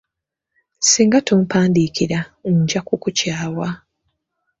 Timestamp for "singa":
0.87-1.19